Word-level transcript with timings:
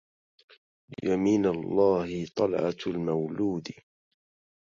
يمن 1.05 1.45
الله 1.45 2.25
طلعة 2.37 2.77
المولود 2.87 3.67